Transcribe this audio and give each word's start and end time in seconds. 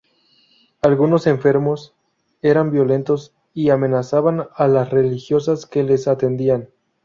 Algunos 0.81 1.27
enfermos 1.27 1.93
eran 2.41 2.71
violentos 2.71 3.35
y 3.53 3.69
amenazaban 3.69 4.47
a 4.55 4.67
las 4.67 4.89
religiosas 4.89 5.67
que 5.67 5.83
les 5.83 6.07
atendían. 6.07 6.69